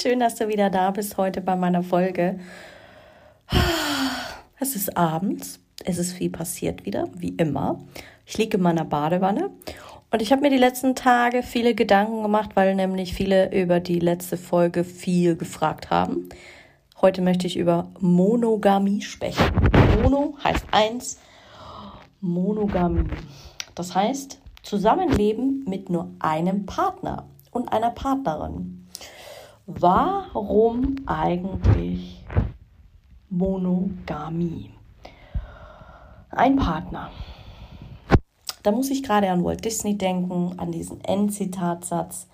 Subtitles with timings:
[0.00, 2.40] Schön, dass du wieder da bist heute bei meiner Folge.
[4.58, 5.60] Es ist abends.
[5.84, 7.80] Es ist viel passiert wieder, wie immer.
[8.24, 9.50] Ich liege in meiner Badewanne
[10.10, 13.98] und ich habe mir die letzten Tage viele Gedanken gemacht, weil nämlich viele über die
[13.98, 16.30] letzte Folge viel gefragt haben.
[17.02, 19.44] Heute möchte ich über Monogamie sprechen.
[20.02, 21.18] Mono heißt eins,
[22.22, 23.10] Monogamie.
[23.74, 28.79] Das heißt Zusammenleben mit nur einem Partner und einer Partnerin.
[29.78, 32.24] Warum eigentlich
[33.28, 34.70] Monogamie?
[36.30, 37.10] Ein Partner.
[38.64, 42.26] Da muss ich gerade an Walt Disney denken, an diesen Endzitatsatz.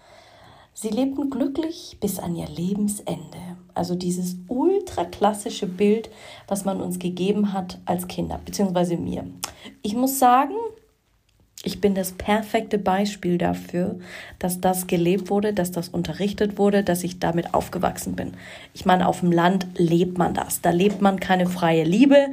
[0.73, 3.39] Sie lebten glücklich bis an ihr Lebensende.
[3.75, 6.11] Also dieses ultraklassische Bild,
[6.49, 9.27] was man uns gegeben hat als Kinder, beziehungsweise mir.
[9.83, 10.55] Ich muss sagen,
[11.67, 13.99] ich bin das perfekte Beispiel dafür,
[14.39, 18.35] dass das gelebt wurde, dass das unterrichtet wurde, dass ich damit aufgewachsen bin.
[18.73, 20.61] Ich meine, auf dem Land lebt man das.
[20.61, 22.29] Da lebt man keine freie Liebe.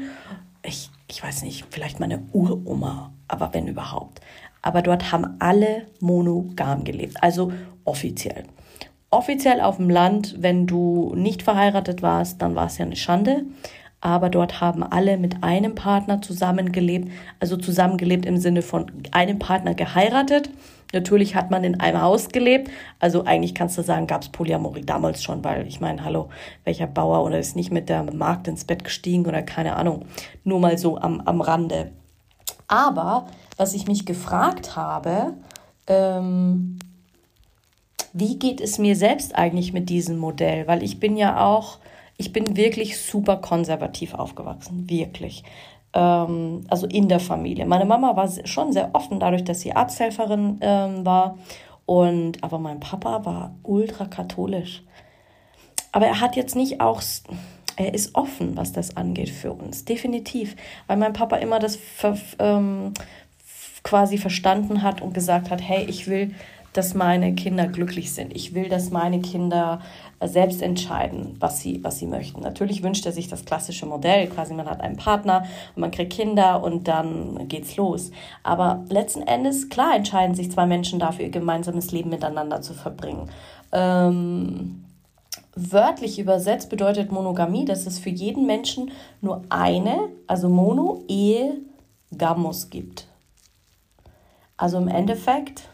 [0.61, 4.21] Ich, ich weiß nicht, vielleicht meine Uroma, aber wenn überhaupt.
[4.61, 7.51] Aber dort haben alle monogam gelebt, also
[7.85, 8.43] offiziell.
[9.09, 13.45] Offiziell auf dem Land, wenn du nicht verheiratet warst, dann war es ja eine Schande
[14.03, 17.09] aber dort haben alle mit einem Partner zusammengelebt,
[17.39, 20.49] also zusammengelebt im Sinne von einem Partner geheiratet.
[20.91, 24.81] Natürlich hat man in einem Haus gelebt, also eigentlich kannst du sagen, gab es Polyamorie
[24.81, 26.27] damals schon, weil ich meine, hallo,
[26.65, 30.03] welcher Bauer oder ist nicht mit der Magd ins Bett gestiegen oder keine Ahnung,
[30.43, 31.93] nur mal so am, am Rande.
[32.67, 35.33] Aber was ich mich gefragt habe,
[35.87, 36.77] ähm,
[38.11, 40.67] wie geht es mir selbst eigentlich mit diesem Modell?
[40.67, 41.79] Weil ich bin ja auch
[42.17, 45.43] ich bin wirklich super konservativ aufgewachsen, wirklich.
[45.93, 47.65] Ähm, also in der Familie.
[47.65, 51.37] Meine Mama war schon sehr offen, dadurch, dass sie Arzthelferin ähm, war.
[51.85, 54.83] Und, aber mein Papa war ultra katholisch.
[55.91, 57.01] Aber er hat jetzt nicht auch,
[57.75, 60.55] er ist offen, was das angeht für uns, definitiv.
[60.87, 61.77] Weil mein Papa immer das
[62.39, 62.93] ähm,
[63.83, 66.33] quasi verstanden hat und gesagt hat, hey, ich will
[66.73, 68.35] dass meine Kinder glücklich sind.
[68.35, 69.79] Ich will, dass meine Kinder
[70.19, 72.41] äh, selbst entscheiden, was sie, was sie möchten.
[72.41, 75.45] Natürlich wünscht er sich das klassische Modell, quasi man hat einen Partner
[75.75, 78.11] und man kriegt Kinder und dann geht's los.
[78.41, 83.29] Aber letzten Endes, klar, entscheiden sich zwei Menschen dafür, ihr gemeinsames Leben miteinander zu verbringen.
[83.71, 84.83] Ähm,
[85.55, 88.91] wörtlich übersetzt bedeutet Monogamie, dass es für jeden Menschen
[89.21, 91.57] nur eine, also Mono, Ehe,
[92.17, 93.07] Gamos gibt.
[94.57, 95.67] Also im Endeffekt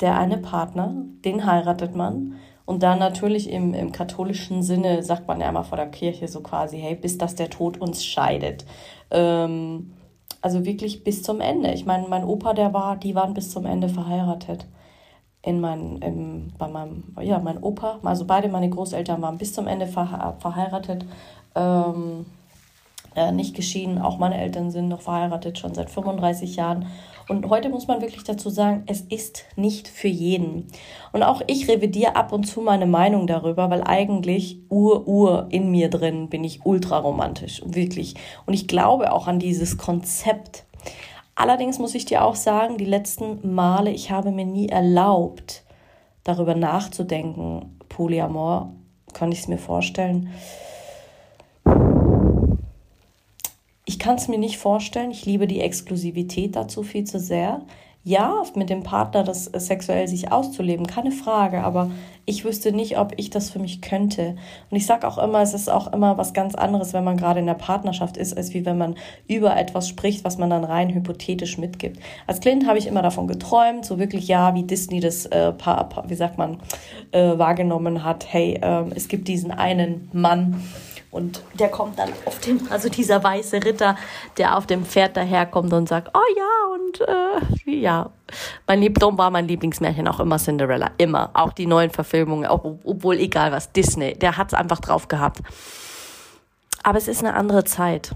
[0.00, 0.94] der eine Partner,
[1.24, 2.36] den heiratet man.
[2.64, 6.40] Und dann natürlich im, im katholischen Sinne sagt man ja immer vor der Kirche so
[6.40, 8.66] quasi, hey, bis dass der Tod uns scheidet.
[9.10, 9.92] Ähm,
[10.42, 11.72] also wirklich bis zum Ende.
[11.72, 14.66] Ich meine, mein Opa, der war, die waren bis zum Ende verheiratet.
[15.42, 19.66] In mein, im, bei meinem, ja, mein Opa, also beide meine Großeltern waren bis zum
[19.66, 21.06] Ende ver, verheiratet.
[21.54, 22.26] Ähm,
[23.16, 26.86] äh, nicht geschieden, auch meine Eltern sind noch verheiratet, schon seit 35 Jahren.
[27.28, 30.66] Und heute muss man wirklich dazu sagen, es ist nicht für jeden.
[31.12, 35.90] Und auch ich revidiere ab und zu meine Meinung darüber, weil eigentlich ur-ur in mir
[35.90, 38.14] drin bin ich ultra romantisch, wirklich.
[38.46, 40.64] Und ich glaube auch an dieses Konzept.
[41.34, 45.64] Allerdings muss ich dir auch sagen, die letzten Male, ich habe mir nie erlaubt,
[46.24, 48.72] darüber nachzudenken, Polyamor,
[49.12, 50.30] kann ich es mir vorstellen,
[53.88, 55.10] Ich kann es mir nicht vorstellen.
[55.10, 57.62] Ich liebe die Exklusivität dazu viel zu sehr.
[58.08, 61.90] Ja, mit dem Partner das äh, sexuell sich auszuleben, keine Frage, aber
[62.24, 64.34] ich wüsste nicht, ob ich das für mich könnte.
[64.70, 67.40] Und ich sage auch immer, es ist auch immer was ganz anderes, wenn man gerade
[67.40, 68.94] in der Partnerschaft ist, als wie wenn man
[69.26, 72.00] über etwas spricht, was man dann rein hypothetisch mitgibt.
[72.26, 75.52] Als Kind habe ich immer davon geträumt, so wirklich ja, wie Disney das, äh,
[76.06, 76.60] wie sagt man,
[77.12, 78.32] äh, wahrgenommen hat.
[78.32, 80.62] Hey, äh, es gibt diesen einen Mann,
[81.10, 83.96] und der kommt dann auf dem, also dieser weiße Ritter,
[84.36, 86.57] der auf dem Pferd daherkommt und sagt, oh ja,
[86.88, 88.10] und äh, ja.
[88.66, 90.90] Mein Liebdom war mein Lieblingsmärchen auch immer Cinderella.
[90.98, 91.30] Immer.
[91.34, 95.40] Auch die neuen Verfilmungen, auch, obwohl egal was, Disney, der hat's einfach drauf gehabt.
[96.82, 98.12] Aber es ist eine andere Zeit.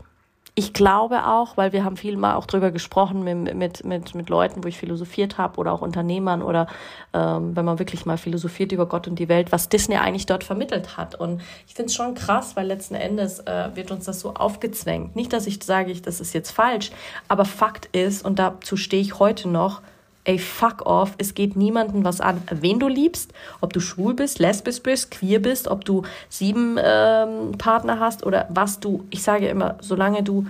[0.54, 4.28] Ich glaube auch, weil wir haben viel mal auch drüber gesprochen mit, mit, mit, mit
[4.28, 6.66] Leuten, wo ich philosophiert habe oder auch Unternehmern oder
[7.14, 10.44] ähm, wenn man wirklich mal philosophiert über Gott und die Welt, was Disney eigentlich dort
[10.44, 11.14] vermittelt hat.
[11.14, 15.16] Und ich finde es schon krass, weil letzten Endes äh, wird uns das so aufgezwängt.
[15.16, 16.90] Nicht, dass ich sage, ich, das ist jetzt falsch,
[17.28, 19.80] aber Fakt ist, und dazu stehe ich heute noch,
[20.24, 24.38] ey, fuck off, es geht niemandem was an, wen du liebst, ob du schwul bist,
[24.38, 29.48] lesbisch bist, queer bist, ob du sieben ähm, Partner hast oder was du, ich sage
[29.48, 30.46] immer, solange du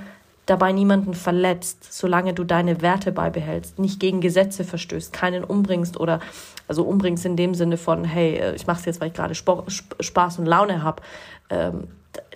[0.46, 6.20] dabei niemanden verletzt, solange du deine Werte beibehältst, nicht gegen Gesetze verstößt, keinen umbringst oder
[6.68, 9.34] also umbringst in dem Sinne von, hey, äh, ich mache es jetzt, weil ich gerade
[9.34, 11.02] Spaß und Laune habe,
[11.48, 11.88] ähm,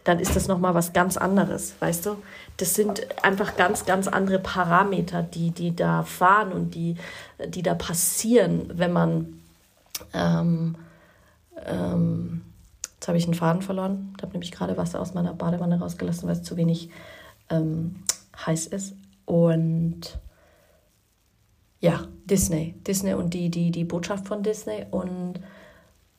[0.07, 2.17] dann ist das nochmal was ganz anderes, weißt du?
[2.59, 6.95] Das sind einfach ganz, ganz andere Parameter, die, die da fahren und die,
[7.49, 9.41] die da passieren, wenn man.
[10.15, 10.77] Ähm,
[11.65, 12.43] ähm,
[12.95, 14.15] jetzt habe ich einen Faden verloren.
[14.17, 16.91] Ich habe nämlich gerade Wasser aus meiner Badewanne rausgelassen, weil es zu wenig
[17.51, 17.97] ähm,
[18.47, 18.95] heiß ist.
[19.25, 20.21] Und
[21.81, 22.77] ja, Disney.
[22.87, 24.87] Disney und die, die, die Botschaft von Disney.
[24.93, 25.41] Und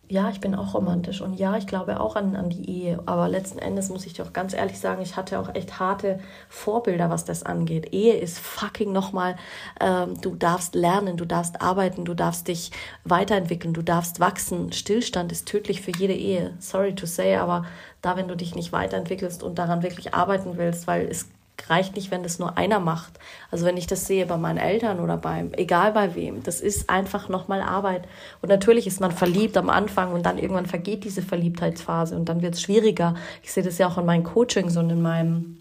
[0.10, 3.00] ja, ich bin auch romantisch und ja, ich glaube auch an, an die Ehe.
[3.06, 6.20] Aber letzten Endes muss ich dir auch ganz ehrlich sagen, ich hatte auch echt harte
[6.48, 7.94] Vorbilder, was das angeht.
[7.94, 9.36] Ehe ist fucking nochmal,
[9.82, 12.72] ähm, du darfst lernen, du darfst arbeiten, du darfst dich
[13.04, 14.72] weiterentwickeln, du darfst wachsen.
[14.72, 16.54] Stillstand ist tödlich für jede Ehe.
[16.60, 17.66] Sorry to say, aber
[18.02, 21.28] da, wenn du dich nicht weiterentwickelst und daran wirklich arbeiten willst, weil es
[21.68, 23.20] reicht nicht, wenn das nur einer macht.
[23.52, 26.90] Also wenn ich das sehe bei meinen Eltern oder beim, egal bei wem, das ist
[26.90, 28.08] einfach nochmal Arbeit.
[28.42, 32.42] Und natürlich ist man verliebt am Anfang und dann irgendwann vergeht diese Verliebtheitsphase und dann
[32.42, 33.16] wird es schwieriger.
[33.44, 35.58] Ich sehe das ja auch in meinen Coachings und in meinem,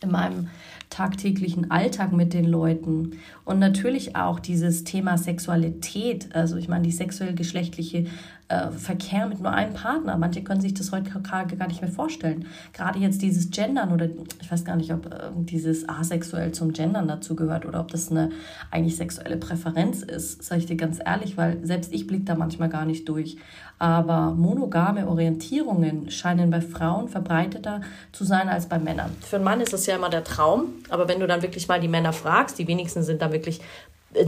[0.00, 0.50] in meinem
[0.92, 3.12] tagtäglichen Alltag mit den Leuten.
[3.44, 8.06] Und natürlich auch dieses Thema Sexualität, also ich meine die sexuell-geschlechtliche
[8.48, 10.18] äh, Verkehr mit nur einem Partner.
[10.18, 12.44] Manche können sich das heute gar nicht mehr vorstellen.
[12.74, 14.10] Gerade jetzt dieses Gendern oder
[14.40, 18.10] ich weiß gar nicht, ob äh, dieses asexuell zum Gendern dazu gehört oder ob das
[18.10, 18.30] eine
[18.70, 22.68] eigentlich sexuelle Präferenz ist, sage ich dir ganz ehrlich, weil selbst ich blicke da manchmal
[22.68, 23.38] gar nicht durch.
[23.82, 27.80] Aber monogame Orientierungen scheinen bei Frauen verbreiteter
[28.12, 29.10] zu sein als bei Männern.
[29.22, 31.80] Für einen Mann ist das ja immer der Traum, aber wenn du dann wirklich mal
[31.80, 33.60] die Männer fragst, die wenigsten sind da wirklich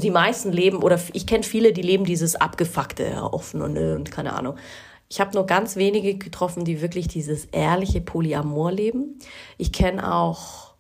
[0.03, 3.93] die meisten leben, oder ich kenne viele, die leben dieses abgefuckte, ja, offen und, äh,
[3.93, 4.57] und keine Ahnung.
[5.09, 9.21] Ich habe nur ganz wenige getroffen, die wirklich dieses ehrliche Polyamor leben.
[9.57, 10.74] Ich kenne auch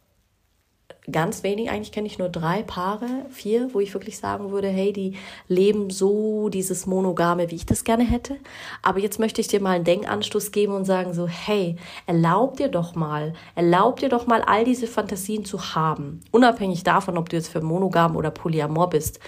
[1.10, 4.92] ganz wenig, eigentlich kenne ich nur drei Paare, vier, wo ich wirklich sagen würde, hey,
[4.92, 5.16] die
[5.48, 8.36] leben so dieses Monogame, wie ich das gerne hätte.
[8.82, 12.68] Aber jetzt möchte ich dir mal einen Denkanstoß geben und sagen so, hey, erlaub dir
[12.68, 16.20] doch mal, erlaub dir doch mal all diese Fantasien zu haben.
[16.30, 19.20] Unabhängig davon, ob du jetzt für Monogam oder Polyamor bist.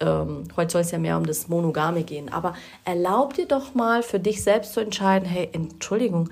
[0.00, 2.32] Ähm, heute soll es ja mehr um das Monogame gehen.
[2.32, 2.54] Aber
[2.84, 6.28] erlaub dir doch mal für dich selbst zu entscheiden, hey, Entschuldigung,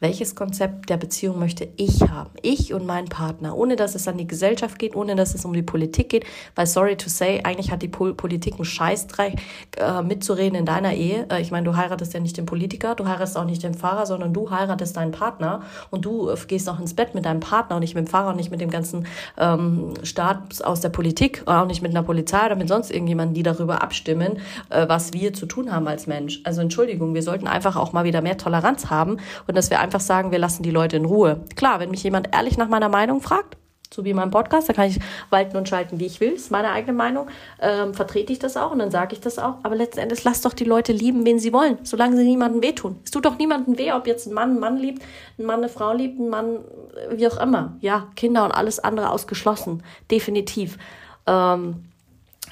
[0.00, 2.30] welches Konzept der Beziehung möchte ich haben?
[2.42, 5.52] Ich und mein Partner, ohne dass es an die Gesellschaft geht, ohne dass es um
[5.52, 6.24] die Politik geht,
[6.54, 9.34] weil sorry to say, eigentlich hat die Politik einen Scheißdreck
[9.76, 11.26] äh, mitzureden in deiner Ehe.
[11.30, 14.06] Äh, ich meine, du heiratest ja nicht den Politiker, du heiratest auch nicht den Fahrer,
[14.06, 17.74] sondern du heiratest deinen Partner und du äh, gehst auch ins Bett mit deinem Partner
[17.74, 19.06] und nicht mit dem Fahrer und nicht mit dem ganzen
[19.36, 23.42] ähm, Staat aus der Politik, auch nicht mit einer Polizei oder mit sonst irgendjemandem, die
[23.42, 24.38] darüber abstimmen,
[24.70, 26.40] äh, was wir zu tun haben als Mensch.
[26.44, 29.16] Also Entschuldigung, wir sollten einfach auch mal wieder mehr Toleranz haben
[29.48, 31.40] und dass wir einfach sagen, wir lassen die Leute in Ruhe.
[31.56, 33.56] Klar, wenn mich jemand ehrlich nach meiner Meinung fragt,
[33.92, 35.00] so wie in meinem Podcast, da kann ich
[35.30, 37.28] walten und schalten, wie ich will, ist meine eigene Meinung,
[37.60, 39.56] ähm, vertrete ich das auch und dann sage ich das auch.
[39.62, 42.98] Aber letzten Endes lasst doch die Leute lieben, wen sie wollen, solange sie niemandem wehtun.
[43.04, 45.02] Es tut doch niemandem weh, ob jetzt ein Mann einen Mann liebt,
[45.38, 47.76] ein Mann eine Frau liebt, ein Mann äh, wie auch immer.
[47.80, 50.78] Ja, Kinder und alles andere ausgeschlossen, definitiv.
[51.26, 51.84] Ähm,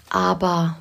[0.09, 0.79] aber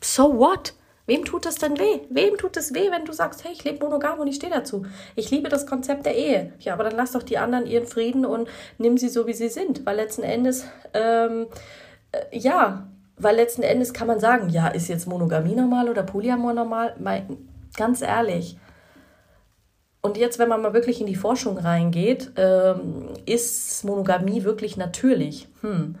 [0.00, 0.74] so what?
[1.06, 2.00] Wem tut das denn weh?
[2.08, 4.86] Wem tut es weh, wenn du sagst, hey, ich lebe monogam und ich stehe dazu?
[5.16, 6.52] Ich liebe das Konzept der Ehe.
[6.60, 9.50] Ja, aber dann lass doch die anderen ihren Frieden und nimm sie so, wie sie
[9.50, 9.84] sind.
[9.84, 11.46] Weil letzten Endes, ähm,
[12.12, 16.54] äh, ja, weil letzten Endes kann man sagen, ja, ist jetzt Monogamie normal oder Polyamor
[16.54, 16.96] normal?
[16.98, 17.26] Mal,
[17.76, 18.56] ganz ehrlich.
[20.00, 25.48] Und jetzt, wenn man mal wirklich in die Forschung reingeht, ähm, ist Monogamie wirklich natürlich?
[25.60, 25.96] Hm.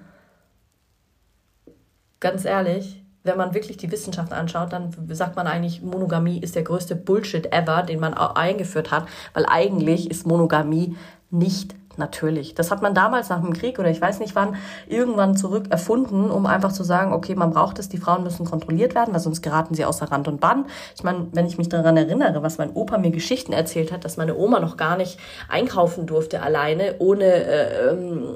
[2.20, 6.62] Ganz ehrlich, wenn man wirklich die Wissenschaft anschaut, dann sagt man eigentlich, Monogamie ist der
[6.62, 10.94] größte Bullshit ever, den man eingeführt hat, weil eigentlich ist Monogamie
[11.30, 12.54] nicht natürlich.
[12.54, 14.56] Das hat man damals nach dem Krieg oder ich weiß nicht wann
[14.88, 18.94] irgendwann zurück erfunden, um einfach zu sagen, okay, man braucht es, die Frauen müssen kontrolliert
[18.94, 20.66] werden, weil sonst geraten sie außer Rand und Bann.
[20.94, 24.16] Ich meine, wenn ich mich daran erinnere, was mein Opa mir Geschichten erzählt hat, dass
[24.16, 28.34] meine Oma noch gar nicht einkaufen durfte alleine, ohne äh, ähm,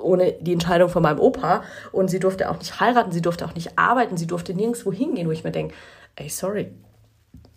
[0.00, 1.62] ohne die Entscheidung von meinem Opa.
[1.92, 5.28] Und sie durfte auch nicht heiraten, sie durfte auch nicht arbeiten, sie durfte nirgendwo hingehen,
[5.28, 5.74] wo ich mir denke,
[6.16, 6.72] ey, sorry,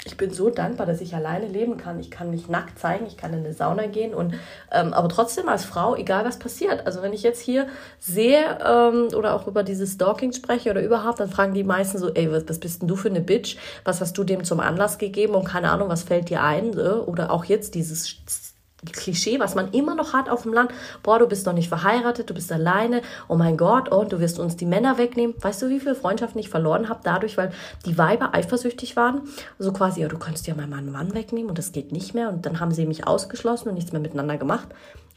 [0.03, 1.99] ich bin so dankbar, dass ich alleine leben kann.
[1.99, 4.33] Ich kann mich nackt zeigen, ich kann in eine Sauna gehen und
[4.71, 6.87] ähm, aber trotzdem als Frau, egal was passiert.
[6.87, 7.67] Also wenn ich jetzt hier
[7.99, 12.11] sehe ähm, oder auch über dieses Stalking spreche oder überhaupt, dann fragen die meisten so,
[12.13, 13.57] ey, was, was bist denn du für eine Bitch?
[13.83, 15.35] Was hast du dem zum Anlass gegeben?
[15.35, 16.71] Und keine Ahnung, was fällt dir ein?
[16.71, 18.09] Oder auch jetzt dieses
[18.91, 20.71] Klischee, was man immer noch hat auf dem Land.
[21.03, 23.01] Boah, du bist noch nicht verheiratet, du bist alleine.
[23.27, 25.35] Oh mein Gott, oh, du wirst uns die Männer wegnehmen.
[25.39, 27.51] Weißt du, wie viele Freundschaften ich verloren habe dadurch, weil
[27.85, 29.21] die Weiber eifersüchtig waren?
[29.59, 32.29] So quasi, ja, du könntest ja mal meinen Mann wegnehmen und das geht nicht mehr.
[32.29, 34.69] Und dann haben sie mich ausgeschlossen und nichts mehr miteinander gemacht.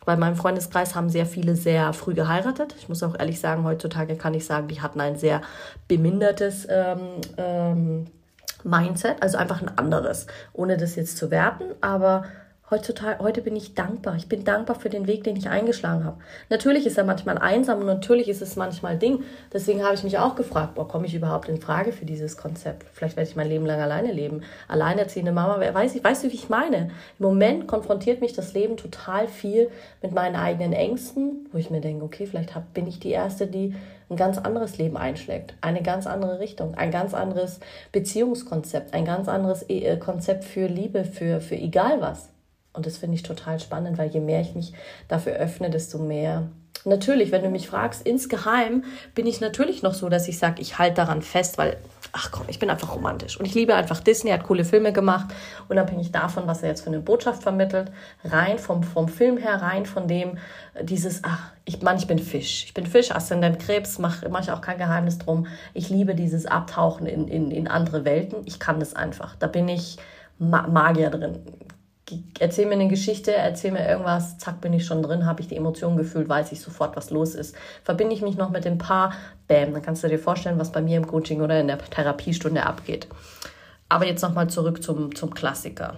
[0.05, 2.75] Bei meinem Freundeskreis haben sehr viele sehr früh geheiratet.
[2.79, 5.41] Ich muss auch ehrlich sagen, heutzutage kann ich sagen, die hatten ein sehr
[5.89, 6.99] bemindertes ähm,
[7.39, 8.07] ähm,
[8.65, 12.25] Mindset, also einfach ein anderes, ohne das jetzt zu werten, aber
[12.71, 14.17] Heutzutage, heute bin ich dankbar.
[14.17, 16.17] Ich bin dankbar für den Weg, den ich eingeschlagen habe.
[16.49, 19.23] Natürlich ist er manchmal einsam und natürlich ist es manchmal Ding.
[19.53, 22.87] Deswegen habe ich mich auch gefragt, boah, komme ich überhaupt in Frage für dieses Konzept?
[22.95, 24.41] Vielleicht werde ich mein Leben lang alleine leben.
[24.67, 26.91] Alleinerziehende Mama, wer weiß ich, weißt du, wie ich meine?
[27.19, 29.69] Im Moment konfrontiert mich das Leben total viel
[30.01, 33.47] mit meinen eigenen Ängsten, wo ich mir denke, okay, vielleicht hab, bin ich die Erste,
[33.47, 33.75] die
[34.09, 37.61] ein ganz anderes Leben einschlägt, eine ganz andere Richtung, ein ganz anderes
[37.93, 42.34] Beziehungskonzept, ein ganz anderes äh, Konzept für Liebe, für, für egal was.
[42.75, 44.73] Und das finde ich total spannend, weil je mehr ich mich
[45.09, 46.49] dafür öffne, desto mehr.
[46.85, 50.77] Natürlich, wenn du mich fragst, insgeheim bin ich natürlich noch so, dass ich sage, ich
[50.77, 51.79] halte daran fest, weil,
[52.13, 53.39] ach komm, ich bin einfach romantisch.
[53.39, 55.29] Und ich liebe einfach Disney, hat coole Filme gemacht,
[55.69, 57.91] unabhängig davon, was er jetzt für eine Botschaft vermittelt.
[58.25, 60.37] Rein vom, vom Film her, rein von dem,
[60.83, 62.65] dieses, ach, ich, Mann, ich bin Fisch.
[62.67, 65.47] Ich bin Fisch, Aszendent Krebs, mache mach ich auch kein Geheimnis drum.
[65.73, 68.43] Ich liebe dieses Abtauchen in, in, in andere Welten.
[68.45, 69.37] Ich kann das einfach.
[69.37, 69.97] Da bin ich
[70.39, 71.39] Magier drin
[72.39, 75.57] erzähl mir eine Geschichte, erzähl mir irgendwas, zack, bin ich schon drin, habe ich die
[75.57, 77.55] Emotionen gefühlt, weiß ich sofort, was los ist.
[77.83, 79.13] Verbinde ich mich noch mit dem Paar,
[79.49, 82.65] bam, dann kannst du dir vorstellen, was bei mir im Coaching oder in der Therapiestunde
[82.65, 83.09] abgeht.
[83.89, 85.97] Aber jetzt nochmal zurück zum, zum Klassiker.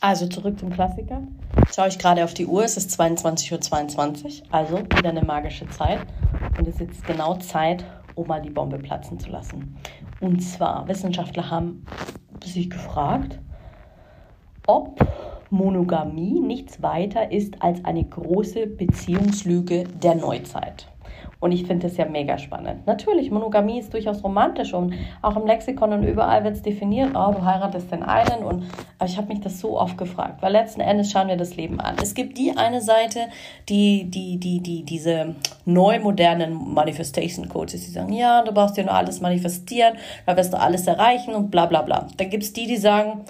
[0.00, 1.22] Also zurück zum Klassiker.
[1.74, 6.00] Schaue ich gerade auf die Uhr, es ist 22.22 Uhr, also wieder eine magische Zeit.
[6.56, 7.84] Und es ist jetzt genau Zeit,
[8.16, 9.76] um mal die Bombe platzen zu lassen.
[10.20, 11.86] Und zwar, Wissenschaftler haben
[12.42, 13.38] sich gefragt,
[14.66, 14.98] ob
[15.50, 20.88] Monogamie nichts weiter ist als eine große Beziehungslüge der Neuzeit.
[21.46, 22.88] Und ich finde das ja mega spannend.
[22.88, 27.30] Natürlich, Monogamie ist durchaus romantisch und auch im Lexikon und überall wird es definiert, oh,
[27.30, 28.42] du heiratest den einen.
[28.42, 28.64] Und,
[28.98, 31.78] aber ich habe mich das so oft gefragt, weil letzten Endes schauen wir das Leben
[31.78, 31.94] an.
[32.02, 33.28] Es gibt die eine Seite,
[33.68, 38.82] die, die, die, die, diese neu modernen Manifestation Coaches, die sagen, ja, du brauchst dir
[38.82, 39.94] nur alles manifestieren,
[40.26, 42.08] da wirst du alles erreichen und bla bla bla.
[42.16, 43.20] Dann gibt es die, die sagen,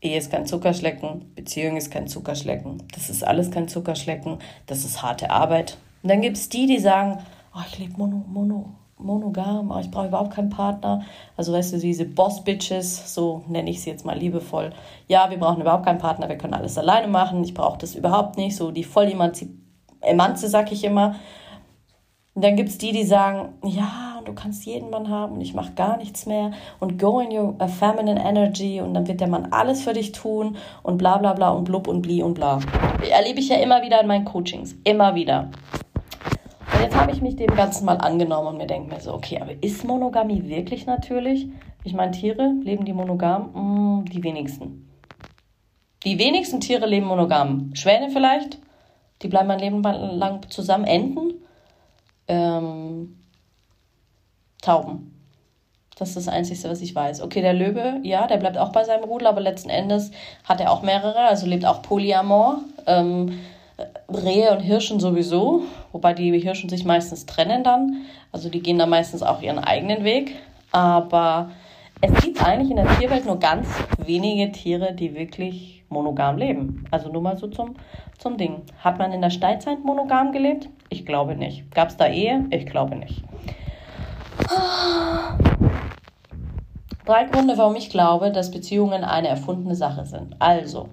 [0.00, 5.04] Ehe ist kein Zuckerschlecken, Beziehung ist kein Zuckerschlecken, das ist alles kein Zuckerschlecken, das ist
[5.04, 5.76] harte Arbeit.
[6.02, 7.18] Und dann gibt es die, die sagen,
[7.54, 11.02] oh, ich lebe mono, mono, monogam, oh, ich brauche überhaupt keinen Partner.
[11.36, 14.72] Also weißt du, diese Boss-Bitches, so nenne ich sie jetzt mal liebevoll.
[15.08, 18.36] Ja, wir brauchen überhaupt keinen Partner, wir können alles alleine machen, ich brauche das überhaupt
[18.36, 18.56] nicht.
[18.56, 19.12] So die voll
[20.02, 21.16] Emanze, sag ich immer.
[22.34, 25.54] Und dann gibt es die, die sagen, ja, du kannst jeden Mann haben und ich
[25.54, 29.48] mache gar nichts mehr und go in your feminine energy und dann wird der Mann
[29.50, 32.60] alles für dich tun und bla bla bla und blub und bli und bla.
[33.10, 35.50] Erlebe ich ja immer wieder in meinen Coachings, immer wieder.
[36.80, 39.52] Jetzt habe ich mich dem Ganzen mal angenommen und mir denke mir so, okay, aber
[39.62, 41.46] ist Monogamie wirklich natürlich?
[41.84, 44.00] Ich meine, Tiere, leben die monogam?
[44.00, 44.88] Mm, die wenigsten.
[46.04, 47.74] Die wenigsten Tiere leben monogam.
[47.74, 48.58] Schwäne vielleicht,
[49.20, 50.84] die bleiben ein Leben lang zusammen.
[50.84, 51.34] Enten,
[52.28, 53.18] ähm,
[54.62, 55.14] Tauben.
[55.98, 57.20] Das ist das Einzige, was ich weiß.
[57.20, 60.12] Okay, der Löwe, ja, der bleibt auch bei seinem Rudel, aber letzten Endes
[60.44, 62.60] hat er auch mehrere, also lebt auch Polyamor.
[62.86, 63.38] Ähm,
[64.14, 65.62] Rehe und Hirschen sowieso,
[65.92, 68.02] wobei die Hirschen sich meistens trennen dann.
[68.32, 70.36] Also die gehen dann meistens auch ihren eigenen Weg.
[70.72, 71.50] Aber
[72.00, 73.66] es gibt eigentlich in der Tierwelt nur ganz
[73.98, 76.84] wenige Tiere, die wirklich monogam leben.
[76.90, 77.74] Also nur mal so zum,
[78.18, 78.62] zum Ding.
[78.82, 80.68] Hat man in der Steinzeit monogam gelebt?
[80.88, 81.70] Ich glaube nicht.
[81.74, 82.46] Gab es da Ehe?
[82.50, 83.22] Ich glaube nicht.
[87.04, 90.36] Drei Gründe, warum ich glaube, dass Beziehungen eine erfundene Sache sind.
[90.38, 90.88] Also,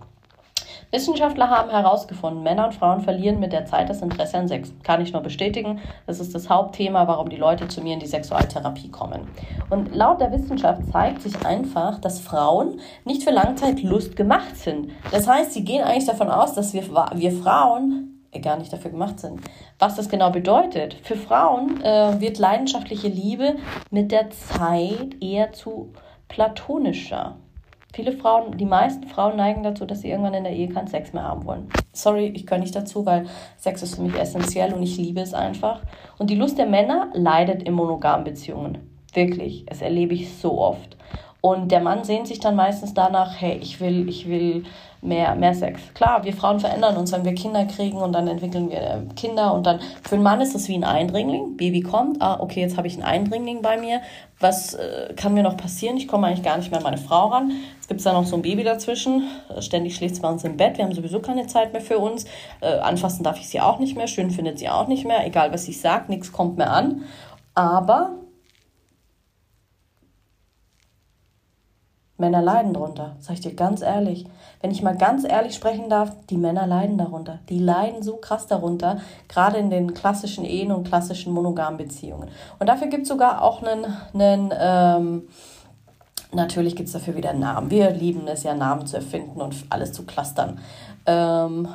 [0.91, 4.74] Wissenschaftler haben herausgefunden, Männer und Frauen verlieren mit der Zeit das Interesse an Sex.
[4.84, 5.79] Kann ich nur bestätigen.
[6.06, 9.27] Das ist das Hauptthema, warum die Leute zu mir in die Sexualtherapie kommen.
[9.70, 14.91] Und laut der Wissenschaft zeigt sich einfach, dass Frauen nicht für Langzeitlust gemacht sind.
[15.12, 19.20] Das heißt, sie gehen eigentlich davon aus, dass wir, wir Frauen gar nicht dafür gemacht
[19.20, 19.41] sind.
[19.79, 23.56] Was das genau bedeutet, für Frauen äh, wird leidenschaftliche Liebe
[23.89, 25.91] mit der Zeit eher zu
[26.27, 27.38] platonischer.
[27.97, 31.13] Viele Frauen, die meisten Frauen neigen dazu, dass sie irgendwann in der Ehe keinen Sex
[31.13, 31.67] mehr haben wollen.
[31.93, 33.25] Sorry, ich kann nicht dazu, weil
[33.57, 35.81] Sex ist für mich essentiell und ich liebe es einfach.
[36.19, 38.77] Und die Lust der Männer leidet in monogamen Beziehungen.
[39.15, 40.96] Wirklich, es erlebe ich so oft.
[41.41, 44.63] Und der Mann sehnt sich dann meistens danach, hey, ich will, ich will
[45.01, 45.79] mehr, mehr Sex.
[45.94, 49.53] Klar, wir Frauen verändern uns, wenn wir Kinder kriegen und dann entwickeln wir äh, Kinder
[49.53, 51.56] und dann für einen Mann ist das wie ein Eindringling.
[51.56, 54.01] Baby kommt, ah, okay, jetzt habe ich einen Eindringling bei mir.
[54.39, 55.98] Was äh, kann mir noch passieren?
[55.98, 57.51] Ich komme eigentlich gar nicht mehr an meine Frau ran.
[57.79, 59.24] Es gibt da noch so ein Baby dazwischen.
[59.60, 60.77] Ständig schläft sie bei uns im Bett.
[60.77, 62.25] Wir haben sowieso keine Zeit mehr für uns.
[62.62, 64.08] Äh, anfassen darf ich sie auch nicht mehr.
[64.08, 65.25] Schön findet sie auch nicht mehr.
[65.25, 67.03] Egal, was ich sage, nichts kommt mehr an.
[67.53, 68.12] Aber
[72.17, 74.25] Männer leiden darunter, sag ich dir ganz ehrlich.
[74.62, 77.39] Wenn ich mal ganz ehrlich sprechen darf, die Männer leiden darunter.
[77.50, 82.29] Die leiden so krass darunter, gerade in den klassischen Ehen und klassischen monogamen Beziehungen.
[82.57, 85.27] Und dafür gibt es sogar auch einen, einen ähm,
[86.33, 87.69] natürlich gibt es dafür wieder Namen.
[87.69, 90.59] Wir lieben es ja, Namen zu erfinden und alles zu clustern.
[91.05, 91.67] Ähm,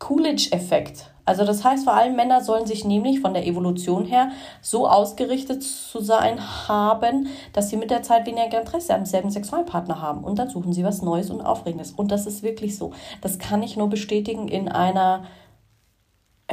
[0.00, 4.86] Coolidge-Effekt also das heißt, vor allem Männer sollen sich nämlich von der Evolution her so
[4.86, 10.22] ausgerichtet zu sein haben, dass sie mit der Zeit weniger Interesse am selben Sexualpartner haben.
[10.22, 11.92] Und dann suchen sie was Neues und Aufregendes.
[11.92, 12.92] Und das ist wirklich so.
[13.22, 15.24] Das kann ich nur bestätigen in einer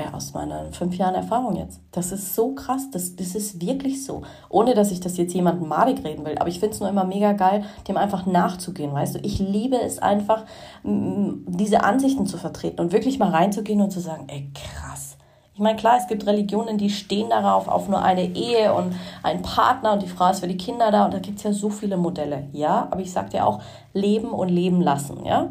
[0.01, 1.81] äh, aus meinen fünf Jahren Erfahrung jetzt.
[1.91, 4.23] Das ist so krass, das, das ist wirklich so.
[4.49, 7.03] Ohne, dass ich das jetzt jemandem malig reden will, aber ich finde es nur immer
[7.03, 9.19] mega geil, dem einfach nachzugehen, weißt du.
[9.19, 10.45] Ich liebe es einfach,
[10.83, 15.17] diese Ansichten zu vertreten und wirklich mal reinzugehen und zu sagen, ey, krass.
[15.53, 19.41] Ich meine, klar, es gibt Religionen, die stehen darauf, auf nur eine Ehe und einen
[19.41, 21.69] Partner und die Frau ist für die Kinder da und da gibt es ja so
[21.69, 22.87] viele Modelle, ja.
[22.89, 23.61] Aber ich sag dir auch,
[23.93, 25.49] leben und leben lassen, ja.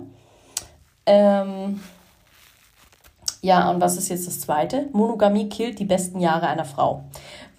[1.07, 1.81] Ähm,
[3.43, 4.89] ja, und was ist jetzt das Zweite?
[4.93, 7.05] Monogamie killt die besten Jahre einer Frau.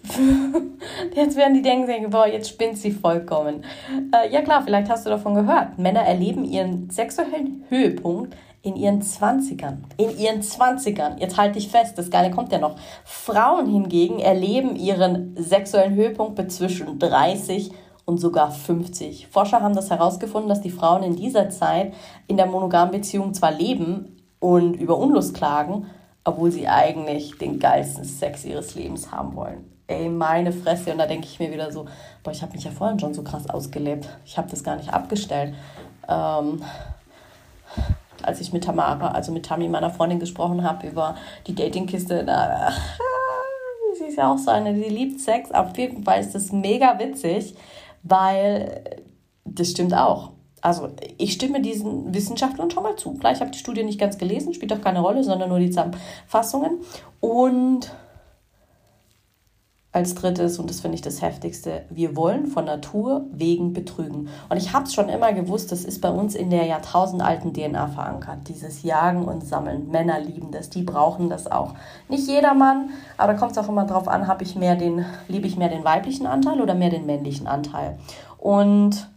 [1.14, 3.64] jetzt werden die denken, boah, jetzt spinnt sie vollkommen.
[4.12, 5.78] Äh, ja klar, vielleicht hast du davon gehört.
[5.78, 9.78] Männer erleben ihren sexuellen Höhepunkt in ihren 20ern.
[9.96, 11.18] In ihren 20ern.
[11.18, 12.76] Jetzt halte ich fest, das Geile kommt ja noch.
[13.04, 17.72] Frauen hingegen erleben ihren sexuellen Höhepunkt zwischen 30
[18.04, 19.28] und sogar 50.
[19.28, 21.92] Forscher haben das herausgefunden, dass die Frauen in dieser Zeit
[22.26, 25.86] in der monogamen Beziehung zwar leben, und über Unlust klagen,
[26.24, 29.70] obwohl sie eigentlich den geilsten Sex ihres Lebens haben wollen.
[29.86, 30.90] Ey, meine Fresse.
[30.90, 31.86] Und da denke ich mir wieder so,
[32.24, 34.08] boah, ich habe mich ja vorhin schon so krass ausgelebt.
[34.24, 35.54] Ich habe das gar nicht abgestellt.
[36.08, 36.60] Ähm,
[38.22, 41.14] als ich mit Tamara, also mit Tami, meiner Freundin, gesprochen habe über
[41.46, 42.72] die Datingkiste, da,
[43.98, 45.52] sie ist ja auch so eine, die liebt Sex.
[45.52, 47.54] Auf jeden Fall ist das mega witzig,
[48.02, 48.82] weil
[49.44, 53.14] das stimmt auch also ich stimme diesen Wissenschaftlern schon mal zu.
[53.14, 55.70] Klar, ich habe die Studie nicht ganz gelesen, spielt auch keine Rolle, sondern nur die
[55.70, 56.78] Zusammenfassungen.
[57.20, 57.90] Und
[59.90, 64.28] als drittes, und das finde ich das Heftigste, wir wollen von Natur wegen betrügen.
[64.48, 67.88] Und ich habe es schon immer gewusst, das ist bei uns in der jahrtausendalten DNA
[67.88, 69.90] verankert, dieses Jagen und Sammeln.
[69.90, 71.74] Männer lieben das, die brauchen das auch.
[72.08, 75.04] Nicht jeder Mann, aber da kommt es auch immer drauf an, habe ich mehr den,
[75.28, 77.98] liebe ich mehr den weiblichen Anteil oder mehr den männlichen Anteil.
[78.38, 79.11] Und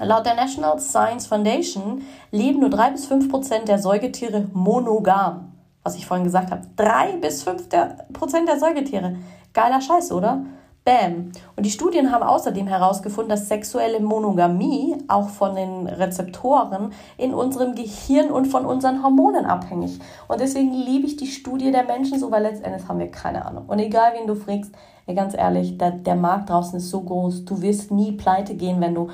[0.00, 5.52] Laut der National Science Foundation leben nur 3 bis 5 Prozent der Säugetiere monogam.
[5.82, 6.62] Was ich vorhin gesagt habe.
[6.76, 7.68] 3 bis 5
[8.12, 9.16] Prozent der Säugetiere.
[9.54, 10.44] Geiler Scheiß, oder?
[10.84, 11.32] Bam.
[11.56, 17.74] Und die Studien haben außerdem herausgefunden, dass sexuelle Monogamie auch von den Rezeptoren in unserem
[17.74, 19.98] Gehirn und von unseren Hormonen abhängig.
[20.28, 23.64] Und deswegen liebe ich die Studie der Menschen so, weil letztendlich haben wir keine Ahnung.
[23.66, 24.72] Und egal, wen du fragst,
[25.14, 27.44] ganz ehrlich, der, der Markt draußen ist so groß.
[27.44, 29.08] Du wirst nie pleite gehen, wenn du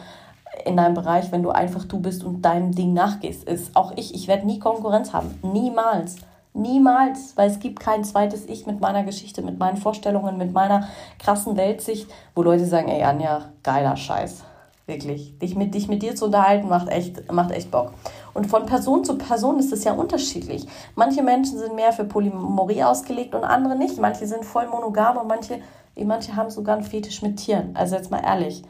[0.65, 3.45] in deinem Bereich, wenn du einfach du bist und deinem Ding nachgehst.
[3.45, 5.39] Ist auch ich, ich werde nie Konkurrenz haben.
[5.43, 6.17] Niemals.
[6.57, 10.89] Niemals, weil es gibt kein zweites Ich mit meiner Geschichte, mit meinen Vorstellungen, mit meiner
[11.19, 14.45] krassen Weltsicht, wo Leute sagen, ey Anja, geiler Scheiß.
[14.87, 15.39] Wirklich.
[15.39, 17.93] Dich mit, dich mit dir zu unterhalten macht echt, macht echt Bock.
[18.35, 20.67] Und von Person zu Person ist es ja unterschiedlich.
[20.95, 23.99] Manche Menschen sind mehr für Polymorie ausgelegt und andere nicht.
[23.99, 25.61] Manche sind voll monogam und manche,
[25.97, 27.71] manche haben sogar einen Fetisch mit Tieren.
[27.75, 28.63] Also jetzt mal ehrlich.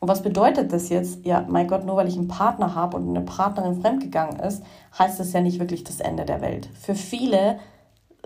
[0.00, 1.24] Und was bedeutet das jetzt?
[1.26, 4.62] Ja, mein Gott, nur weil ich einen Partner habe und eine Partnerin fremdgegangen ist,
[4.96, 6.68] heißt das ja nicht wirklich das Ende der Welt.
[6.80, 7.58] Für viele,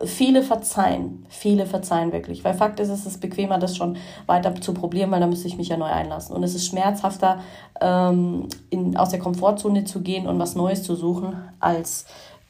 [0.04, 1.24] viele verzeihen.
[1.30, 2.44] Viele verzeihen wirklich.
[2.44, 5.56] Weil Fakt ist, es ist bequemer, das schon weiter zu probieren, weil da müsste ich
[5.56, 6.36] mich ja neu einlassen.
[6.36, 7.40] Und es ist schmerzhafter,
[7.80, 12.04] ähm, in, aus der Komfortzone zu gehen und was Neues zu suchen, als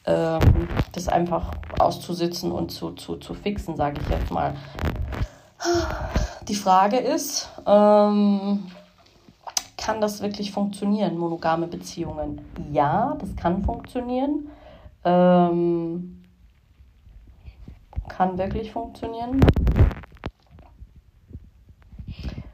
[0.05, 4.55] ähm, das einfach auszusitzen und zu, zu, zu fixen, sage ich jetzt mal.
[6.49, 8.65] Die Frage ist, ähm,
[9.83, 12.39] kann das wirklich funktionieren, monogame Beziehungen?
[12.71, 14.49] Ja, das kann funktionieren.
[15.03, 16.23] Ähm,
[18.07, 19.41] kann wirklich funktionieren.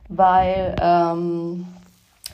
[0.08, 1.68] Weil ähm,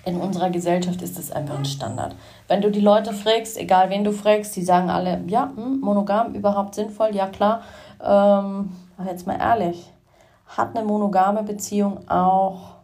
[0.05, 2.15] in unserer Gesellschaft ist es einfach ein Standard.
[2.47, 6.33] Wenn du die Leute fragst, egal wen du fragst, die sagen alle, ja, hm, monogam
[6.35, 7.63] überhaupt sinnvoll, ja klar.
[8.01, 8.71] Ähm,
[9.05, 9.91] jetzt mal ehrlich,
[10.47, 12.74] hat eine monogame Beziehung auch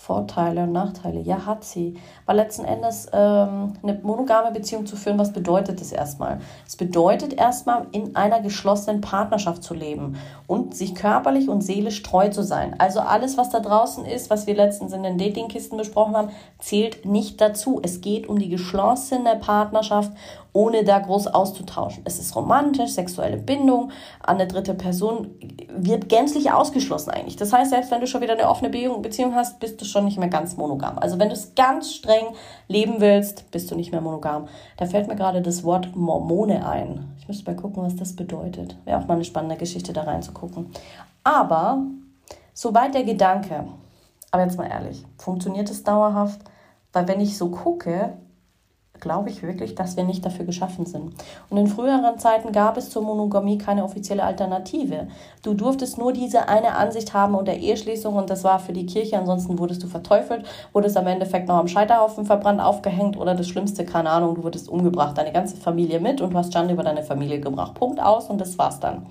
[0.00, 1.20] Vorteile und Nachteile.
[1.20, 1.94] Ja, hat sie.
[2.24, 6.40] Weil letzten Endes ähm, eine monogame Beziehung zu führen, was bedeutet das erstmal?
[6.66, 12.30] Es bedeutet erstmal, in einer geschlossenen Partnerschaft zu leben und sich körperlich und seelisch treu
[12.30, 12.74] zu sein.
[12.78, 17.04] Also alles, was da draußen ist, was wir letztens in den Datingkisten besprochen haben, zählt
[17.04, 17.78] nicht dazu.
[17.82, 20.12] Es geht um die geschlossene Partnerschaft
[20.52, 22.02] ohne da groß auszutauschen.
[22.04, 25.30] Es ist romantisch, sexuelle Bindung an eine dritte Person
[25.68, 27.36] wird gänzlich ausgeschlossen eigentlich.
[27.36, 30.18] Das heißt, selbst wenn du schon wieder eine offene Beziehung hast, bist du schon nicht
[30.18, 30.98] mehr ganz monogam.
[30.98, 32.34] Also wenn du es ganz streng
[32.68, 34.48] leben willst, bist du nicht mehr monogam.
[34.76, 37.14] Da fällt mir gerade das Wort Mormone ein.
[37.18, 38.76] Ich müsste mal gucken, was das bedeutet.
[38.84, 40.70] Wäre auch mal eine spannende Geschichte da reinzugucken.
[41.22, 41.82] Aber
[42.54, 43.66] soweit der Gedanke.
[44.32, 46.40] Aber jetzt mal ehrlich, funktioniert es dauerhaft?
[46.92, 48.14] Weil wenn ich so gucke,
[49.00, 51.14] glaube ich wirklich, dass wir nicht dafür geschaffen sind.
[51.48, 55.08] Und in früheren Zeiten gab es zur Monogamie keine offizielle Alternative.
[55.42, 59.18] Du durftest nur diese eine Ansicht haben unter Eheschließung und das war für die Kirche.
[59.18, 63.84] Ansonsten wurdest du verteufelt, wurdest am Endeffekt noch am Scheiterhaufen verbrannt, aufgehängt oder das Schlimmste,
[63.84, 67.02] keine Ahnung, du wurdest umgebracht, deine ganze Familie mit und du hast Schande über deine
[67.02, 67.74] Familie gebracht.
[67.74, 69.06] Punkt aus und das war's dann.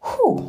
[0.00, 0.42] Puh.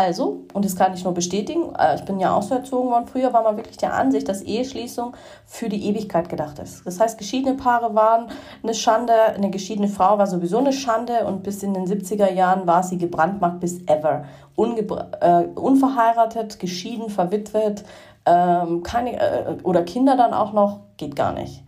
[0.00, 3.06] Also, und das kann ich nur bestätigen, äh, ich bin ja auch so erzogen worden,
[3.06, 6.86] früher war man wirklich der Ansicht, dass Eheschließung für die Ewigkeit gedacht ist.
[6.86, 8.28] Das heißt, geschiedene Paare waren
[8.62, 12.66] eine Schande, eine geschiedene Frau war sowieso eine Schande und bis in den 70er Jahren
[12.66, 14.24] war sie gebrandmarkt bis ever.
[14.56, 17.84] äh, unverheiratet, geschieden, verwitwet,
[18.24, 21.62] ähm, keine, äh, oder Kinder dann auch noch, geht gar nicht.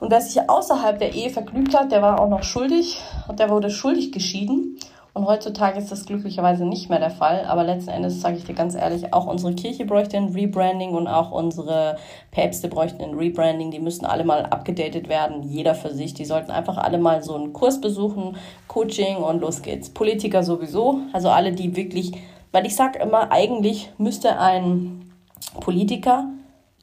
[0.00, 3.02] Und wer sich außerhalb der Ehe vergnügt hat, der war auch noch schuldig,
[3.38, 4.78] der wurde schuldig geschieden.
[5.12, 7.44] Und heutzutage ist das glücklicherweise nicht mehr der Fall.
[7.46, 11.08] Aber letzten Endes sage ich dir ganz ehrlich, auch unsere Kirche bräuchte ein Rebranding und
[11.08, 11.96] auch unsere
[12.30, 13.70] Päpste bräuchten ein Rebranding.
[13.70, 16.14] Die müssen alle mal abgedatet werden, jeder für sich.
[16.14, 18.36] Die sollten einfach alle mal so einen Kurs besuchen,
[18.68, 19.90] Coaching und los geht's.
[19.90, 22.12] Politiker sowieso, also alle, die wirklich,
[22.52, 25.10] weil ich sage immer, eigentlich müsste ein
[25.60, 26.26] Politiker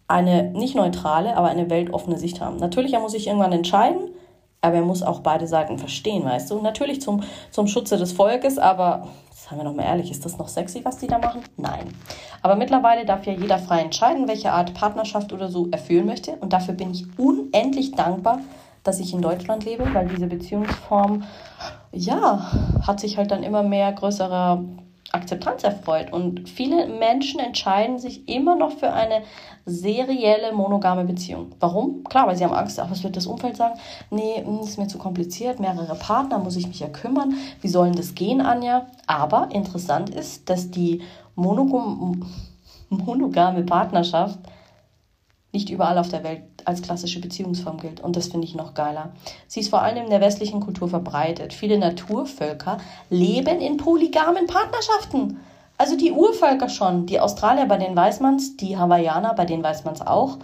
[0.10, 2.58] eine nicht neutrale, aber eine weltoffene Sicht haben.
[2.58, 4.10] Natürlich, er muss sich irgendwann entscheiden
[4.62, 6.62] aber er muss auch beide Seiten verstehen, weißt du?
[6.62, 10.48] Natürlich zum, zum Schutze des Volkes, aber seien wir noch mal ehrlich, ist das noch
[10.48, 11.41] sexy, was die da machen?
[11.58, 11.88] Nein.
[12.41, 16.32] Aber mittlerweile darf ja jeder frei entscheiden, welche Art Partnerschaft oder so er führen möchte.
[16.38, 18.39] Und dafür bin ich unendlich dankbar,
[18.84, 21.24] dass ich in Deutschland lebe, weil diese Beziehungsform,
[21.91, 22.52] ja,
[22.86, 24.63] hat sich halt dann immer mehr größerer
[25.17, 26.12] Akzeptanz erfreut.
[26.13, 29.23] Und viele Menschen entscheiden sich immer noch für eine
[29.65, 31.51] serielle monogame Beziehung.
[31.60, 32.03] Warum?
[32.06, 33.77] Klar, weil sie haben Angst, ach, was wird das Umfeld sagen?
[34.10, 37.36] Nee, hm, ist mir zu kompliziert, mehrere Partner, muss ich mich ja kümmern.
[37.62, 38.88] Wie sollen das gehen, Anja?
[39.06, 41.01] Aber interessant ist, dass die
[41.36, 42.17] monogame
[43.63, 44.39] Partnerschaft
[45.51, 48.01] nicht überall auf der Welt als klassische Beziehungsform gilt.
[48.01, 49.12] Und das finde ich noch geiler.
[49.47, 51.53] Sie ist vor allem in der westlichen Kultur verbreitet.
[51.53, 55.39] Viele Naturvölker leben in polygamen Partnerschaften.
[55.77, 57.06] Also die Urvölker schon.
[57.06, 60.39] Die Australier, bei denen weiß man's, die Hawaiianer, bei denen weiß man's auch.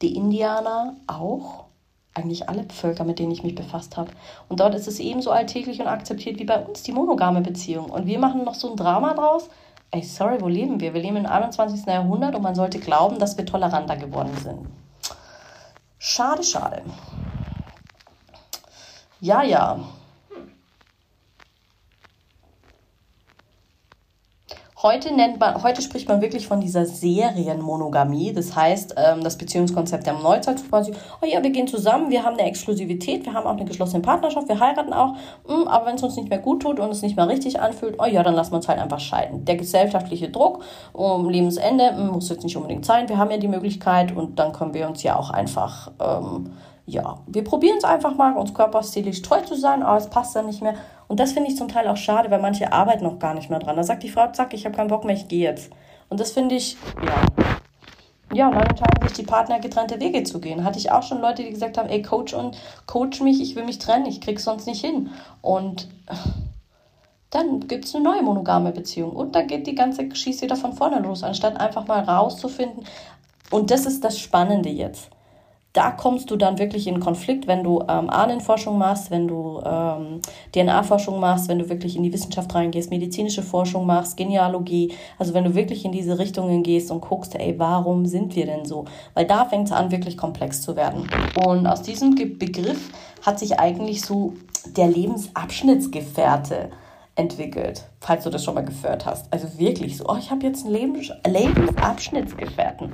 [0.00, 1.66] Die Indianer auch.
[2.14, 4.12] Eigentlich alle Völker, mit denen ich mich befasst habe.
[4.48, 7.90] Und dort ist es ebenso alltäglich und akzeptiert wie bei uns die monogame Beziehung.
[7.90, 9.50] Und wir machen noch so ein Drama draus.
[9.90, 10.94] Ey, sorry, wo leben wir?
[10.94, 11.84] Wir leben im 21.
[11.84, 14.60] Jahrhundert und man sollte glauben, dass wir toleranter geworden sind.
[15.98, 16.82] Schade, schade.
[19.20, 19.78] Ja, ja.
[24.82, 28.34] Heute nennt man, heute spricht man wirklich von dieser Serienmonogamie.
[28.34, 32.34] Das heißt, ähm, das Beziehungskonzept der Neuzeit quasi, oh ja, wir gehen zusammen, wir haben
[32.36, 35.14] eine Exklusivität, wir haben auch eine geschlossene Partnerschaft, wir heiraten auch,
[35.46, 37.96] hm, aber wenn es uns nicht mehr gut tut und es nicht mehr richtig anfühlt,
[37.98, 39.46] oh ja, dann lassen wir uns halt einfach scheiden.
[39.46, 40.62] Der gesellschaftliche Druck
[40.92, 44.52] um Lebensende hm, muss jetzt nicht unbedingt sein, wir haben ja die Möglichkeit und dann
[44.52, 46.52] können wir uns ja auch einfach, ähm,
[46.84, 50.44] ja, wir probieren es einfach mal, uns körperstilisch treu zu sein, aber es passt dann
[50.44, 50.74] nicht mehr
[51.08, 53.58] und das finde ich zum Teil auch schade, weil manche arbeiten noch gar nicht mehr
[53.58, 53.76] dran.
[53.76, 55.70] Da sagt die Frau, zack, ich habe keinen Bock mehr, ich gehe jetzt.
[56.08, 57.46] Und das finde ich, ja.
[58.32, 60.64] Ja, und dann entscheiden sich die Partner, getrennte Wege zu gehen.
[60.64, 63.64] Hatte ich auch schon Leute, die gesagt haben, ey, coach und coach mich, ich will
[63.64, 65.10] mich trennen, ich krieg's sonst nicht hin.
[65.42, 65.88] Und
[67.30, 69.12] dann gibt es eine neue monogame Beziehung.
[69.12, 72.84] Und dann geht die ganze Geschichte wieder von vorne los, anstatt einfach mal rauszufinden.
[73.50, 75.10] Und das ist das Spannende jetzt
[75.76, 80.22] da kommst du dann wirklich in Konflikt, wenn du ähm, Ahnenforschung machst, wenn du ähm,
[80.54, 85.44] DNA-Forschung machst, wenn du wirklich in die Wissenschaft reingehst, medizinische Forschung machst, Genealogie, also wenn
[85.44, 88.86] du wirklich in diese Richtungen gehst und guckst, ey, warum sind wir denn so?
[89.12, 91.10] Weil da fängt es an, wirklich komplex zu werden.
[91.44, 94.32] Und aus diesem Begriff hat sich eigentlich so
[94.76, 96.70] der Lebensabschnittsgefährte
[97.16, 99.30] entwickelt, falls du das schon mal gehört hast.
[99.30, 102.92] Also wirklich so, oh, ich habe jetzt einen Lebens Lebensabschnittsgefährten.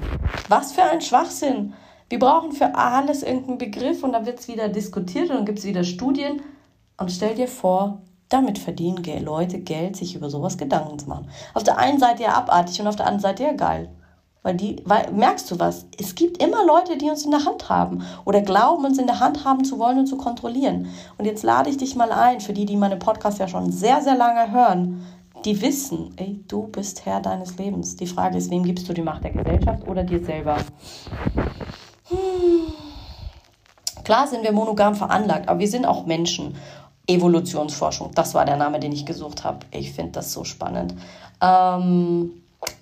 [0.48, 1.74] Was für ein Schwachsinn!
[2.12, 5.60] Wir brauchen für alles irgendeinen Begriff und dann wird es wieder diskutiert und dann gibt
[5.60, 6.42] es wieder Studien.
[6.98, 11.30] Und stell dir vor, Damit verdienen Leute Geld, sich über sowas Gedanken zu machen.
[11.54, 13.88] Auf der einen Seite ja abartig und auf der anderen Seite ja geil.
[14.42, 15.86] Weil die, weil, merkst du was?
[15.98, 19.20] Es gibt immer Leute, die uns in der Hand haben oder glauben, uns in der
[19.20, 20.88] Hand haben zu wollen und zu kontrollieren.
[21.16, 24.02] Und jetzt lade ich dich mal ein, für die, die meine Podcasts ja schon sehr,
[24.02, 25.06] sehr lange hören,
[25.46, 27.96] die wissen, ey, du bist Herr deines Lebens.
[27.96, 30.58] Die Frage ist, wem gibst du die Macht der Gesellschaft oder dir selber?
[34.04, 36.56] Klar sind wir monogam veranlagt, aber wir sind auch Menschen.
[37.06, 39.66] Evolutionsforschung, das war der Name, den ich gesucht habe.
[39.72, 40.94] Ich finde das so spannend.
[41.40, 42.30] Ähm,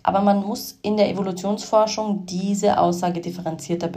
[0.03, 3.89] aber man muss in der Evolutionsforschung diese Aussage differenzierter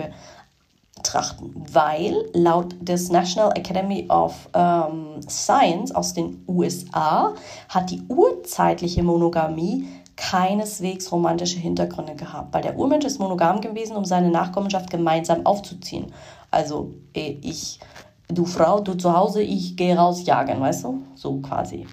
[0.96, 7.34] betrachten, weil laut des National Academy of ähm, Science aus den USA
[7.67, 14.06] hat die urzeitliche Monogamie keineswegs romantische Hintergründe gehabt, weil der Urmensch ist monogam gewesen, um
[14.06, 16.08] seine Nachkommenschaft gemeinsam aufzuziehen.
[16.52, 17.80] Also eh, ich,
[18.28, 21.04] du Frau, du zu Hause, ich gehe raus jagen, weißt du?
[21.15, 21.88] So quasi.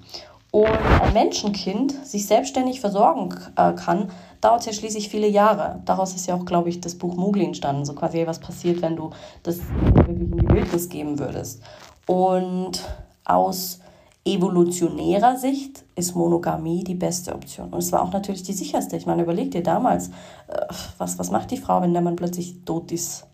[0.51, 5.81] Und ein Menschenkind sich selbstständig versorgen äh, kann, dauert ja schließlich viele Jahre.
[5.85, 7.85] Daraus ist ja auch, glaube ich, das Buch Mowgli entstanden.
[7.85, 9.11] So quasi, was passiert, wenn du
[9.43, 11.63] das wirklich in die Wildnis geben würdest.
[12.07, 12.83] Und
[13.25, 13.80] aus
[14.25, 17.71] evolutionärer Sicht ist Monogamie die beste Option.
[17.71, 18.97] Und es war auch natürlich die sicherste.
[18.97, 20.09] Ich meine, überleg dir damals,
[20.49, 20.67] äh,
[20.99, 23.27] was, was macht die Frau, wenn der Mann plötzlich tot ist,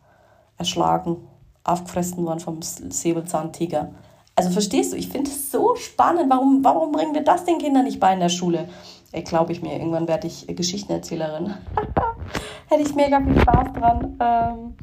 [0.59, 1.17] erschlagen,
[1.65, 3.91] aufgefressen worden vom Säbelzahntiger?
[4.37, 6.31] Also verstehst du, ich finde es so spannend.
[6.31, 8.69] Warum, warum bringen wir das den Kindern nicht bei in der Schule?
[9.13, 11.55] Ey, glaube ich mir, irgendwann werde ich Geschichtenerzählerin.
[12.69, 14.17] Hätte ich mega viel Spaß dran.
[14.21, 14.75] Ähm,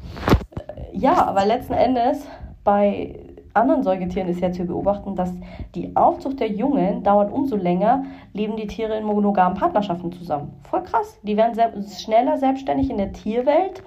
[0.92, 2.18] ja, aber letzten Endes
[2.64, 5.32] bei anderen Säugetieren ist ja zu beobachten, dass
[5.74, 10.52] die Aufzucht der Jungen dauert umso länger, leben die Tiere in monogamen Partnerschaften zusammen.
[10.68, 11.18] Voll krass.
[11.22, 13.82] Die werden sehr, schneller selbstständig in der Tierwelt,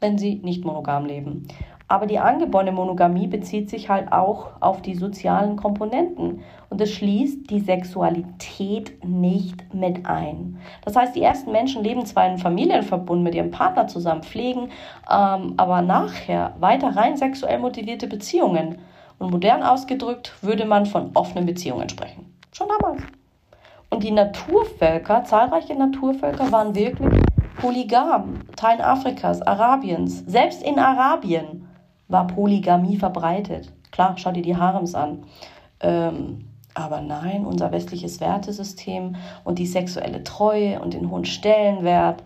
[0.00, 1.48] wenn sie nicht monogam leben.
[1.86, 7.50] Aber die angeborene Monogamie bezieht sich halt auch auf die sozialen Komponenten und es schließt
[7.50, 10.58] die Sexualität nicht mit ein.
[10.84, 14.70] Das heißt, die ersten Menschen leben zwar in Familienverbund mit ihrem Partner zusammen, pflegen,
[15.10, 18.78] ähm, aber nachher weiter rein sexuell motivierte Beziehungen.
[19.18, 22.34] Und modern ausgedrückt würde man von offenen Beziehungen sprechen.
[22.52, 23.02] Schon damals.
[23.90, 27.22] Und die Naturvölker, zahlreiche Naturvölker waren wirklich
[27.60, 28.40] polygam.
[28.56, 31.68] Teilen Afrikas, Arabiens, selbst in Arabien
[32.14, 33.70] war Polygamie verbreitet.
[33.90, 35.24] Klar, schau dir die Harems an.
[35.80, 42.22] Ähm, aber nein, unser westliches Wertesystem und die sexuelle Treue und den hohen Stellenwert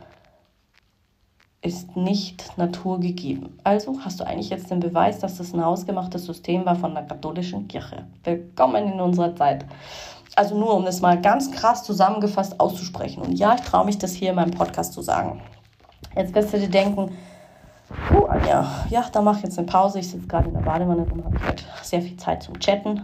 [1.61, 3.59] ist nicht naturgegeben.
[3.64, 7.03] Also hast du eigentlich jetzt den Beweis, dass das ein hausgemachtes System war von der
[7.03, 8.07] katholischen Kirche.
[8.24, 9.64] Willkommen in unserer Zeit.
[10.37, 13.22] Also nur, um das mal ganz krass zusammengefasst auszusprechen.
[13.22, 15.40] Und ja, ich traue mich, das hier in meinem Podcast zu sagen.
[16.14, 17.11] Jetzt wirst du dir denken,
[17.88, 20.01] Puh, Anja, ja, da mache ich jetzt eine Pause.
[20.01, 23.03] Ich sitze gerade in der Badewanne und habe halt sehr viel Zeit zum Chatten,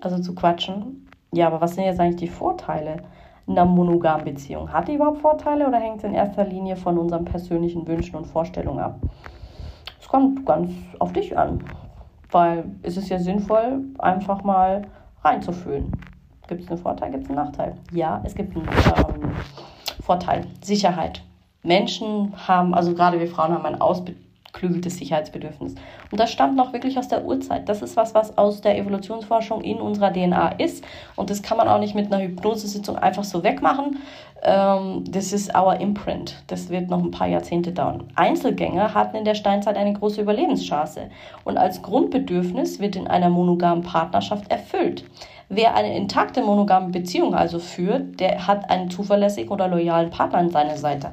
[0.00, 1.08] also zu quatschen.
[1.32, 3.02] Ja, aber was sind jetzt eigentlich die Vorteile
[3.46, 4.72] einer monogamen Beziehung?
[4.72, 8.26] Hat die überhaupt Vorteile oder hängt es in erster Linie von unseren persönlichen Wünschen und
[8.26, 8.98] Vorstellungen ab?
[10.00, 11.62] Es kommt ganz auf dich an,
[12.30, 14.86] weil es ist ja sinnvoll, einfach mal
[15.22, 15.92] reinzufühlen.
[16.46, 17.76] Gibt es einen Vorteil, gibt es einen Nachteil?
[17.92, 19.32] Ja, es gibt einen ähm,
[20.02, 20.46] Vorteil.
[20.62, 21.22] Sicherheit.
[21.64, 25.74] Menschen haben, also gerade wir Frauen haben ein ausgeklügeltes Sicherheitsbedürfnis.
[26.10, 27.68] Und das stammt noch wirklich aus der Urzeit.
[27.68, 30.84] Das ist was, was aus der Evolutionsforschung in unserer DNA ist.
[31.16, 33.98] Und das kann man auch nicht mit einer Hypnosesitzung einfach so wegmachen.
[34.42, 36.42] Ähm, das ist our imprint.
[36.48, 38.04] Das wird noch ein paar Jahrzehnte dauern.
[38.14, 41.08] Einzelgänger hatten in der Steinzeit eine große Überlebenschance.
[41.44, 45.04] Und als Grundbedürfnis wird in einer monogamen Partnerschaft erfüllt.
[45.48, 50.50] Wer eine intakte monogame Beziehung also führt, der hat einen zuverlässigen oder loyalen Partner an
[50.50, 51.12] seiner Seite.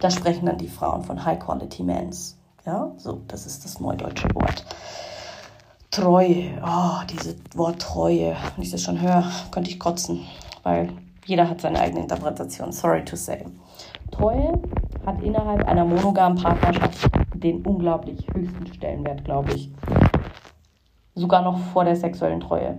[0.00, 2.38] Da sprechen dann die Frauen von High Quality Mans.
[2.64, 4.64] Ja, so, das ist das neudeutsche Wort.
[5.90, 10.20] Treue, oh, dieses Wort Treue, wenn ich das schon höre, könnte ich kotzen,
[10.62, 10.92] weil
[11.26, 13.44] jeder hat seine eigene Interpretation, sorry to say.
[14.10, 14.58] Treue
[15.04, 19.70] hat innerhalb einer monogamen Partnerschaft den unglaublich höchsten Stellenwert, glaube ich.
[21.14, 22.78] Sogar noch vor der sexuellen Treue.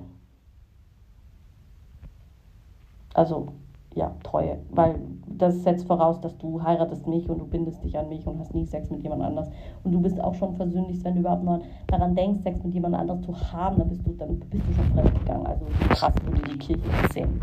[3.14, 3.54] Also
[3.94, 4.60] ja, Treue.
[4.70, 5.00] Weil
[5.42, 8.54] das setzt voraus, dass du heiratest mich und du bindest dich an mich und hast
[8.54, 9.50] nie Sex mit jemand anders.
[9.84, 12.96] Und du bist auch schon versöhnlich, wenn du überhaupt mal daran denkst, Sex mit jemand
[12.96, 15.48] anderes zu haben, dann bist du, dann bist du schon fremdgegangen.
[15.48, 17.40] Also krass würde die Kirche sehen.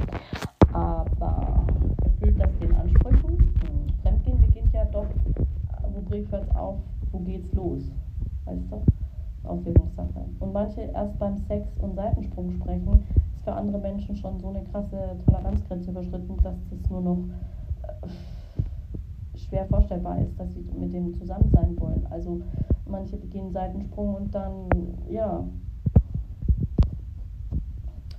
[0.72, 1.66] Aber
[2.04, 3.30] erfüllt das den Ansprüchen?
[3.30, 4.02] Hm.
[4.02, 5.06] Fremdgehen beginnt ja doch,
[5.94, 6.76] wo Brief hört auf,
[7.10, 7.90] wo geht's los?
[8.44, 8.82] Weißt du?
[9.48, 10.24] Auslegungssache.
[10.40, 13.06] Und manche erst beim Sex und Seitensprung sprechen,
[13.44, 17.18] für andere Menschen schon so eine krasse Toleranzgrenze überschritten, dass das nur noch
[19.34, 22.06] schwer vorstellbar ist, dass sie mit dem zusammen sein wollen.
[22.10, 22.40] Also
[22.86, 24.68] manche begehen Seitensprung und dann,
[25.10, 25.44] ja,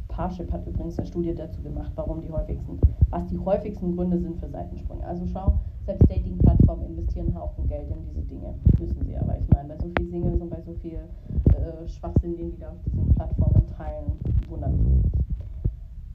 [0.07, 2.79] Parship hat übrigens eine Studie dazu gemacht, warum die häufigsten,
[3.09, 5.05] was die häufigsten Gründe sind für Seitensprünge.
[5.05, 8.53] Also schau, selbst Dating-Plattformen investieren einen Haufen Geld in diese Dinge.
[8.79, 9.37] Müssen sie aber.
[9.39, 10.99] Ich meine, bei so viel Singles und bei so viel
[11.55, 15.28] äh, Schwachsinn, den die da auf diesen Plattformen teilen, wundert mich nicht.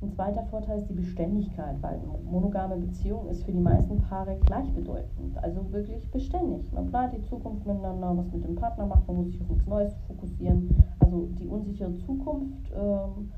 [0.04, 1.98] Ein zweiter Vorteil ist die Beständigkeit, weil
[2.30, 6.70] monogame Beziehung ist für die meisten Paare gleichbedeutend, also wirklich beständig.
[6.72, 9.66] Man plant die Zukunft miteinander, was mit dem Partner macht, man muss sich auf nichts
[9.66, 10.68] Neues fokussieren.
[11.00, 13.32] Also die unsichere Zukunft ähm,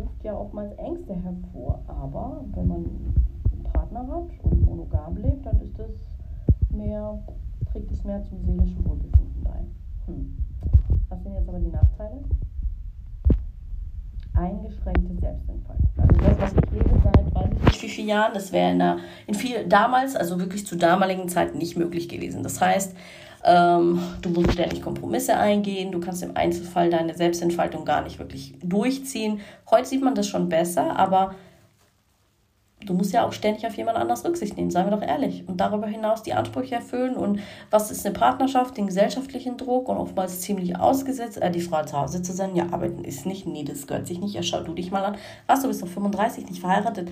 [0.00, 5.60] ruft ja oftmals Ängste hervor, aber wenn man einen Partner hat und monogam lebt, dann
[5.60, 5.90] ist das
[6.74, 7.18] mehr,
[7.70, 9.60] trägt es mehr zum seelischen Wohlbefinden bei.
[10.06, 10.34] Hm.
[11.10, 12.22] Was sind jetzt aber die Nachteile?
[14.36, 15.88] Eingeschränkte Selbstentfaltung.
[15.96, 18.82] Also das, was ich lebe seit weiß ich nicht wie vielen Jahren, das wäre in,
[19.26, 22.42] in viel damals, also wirklich zu damaligen Zeiten nicht möglich gewesen.
[22.42, 22.94] Das heißt,
[23.44, 28.54] ähm, du musst ständig Kompromisse eingehen, du kannst im Einzelfall deine Selbstentfaltung gar nicht wirklich
[28.62, 29.40] durchziehen.
[29.70, 31.34] Heute sieht man das schon besser, aber
[32.86, 35.46] du musst ja auch ständig auf jemand anders Rücksicht nehmen, seien wir doch ehrlich.
[35.46, 37.16] Und darüber hinaus die Ansprüche erfüllen.
[37.16, 41.40] Und was ist eine Partnerschaft, den gesellschaftlichen Druck und oftmals ziemlich ausgesetzt.
[41.42, 44.20] Äh, die Frau zu Hause zu sein, ja, arbeiten ist nicht, nee, das gehört sich
[44.20, 44.34] nicht.
[44.34, 45.16] Ja, schau du dich mal an.
[45.46, 47.10] Was, du bist doch 35, nicht verheiratet.